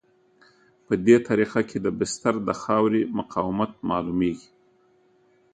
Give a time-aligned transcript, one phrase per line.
[0.85, 4.49] په دې طریقه کې د بستر د خاورې مقاومت معلومیږي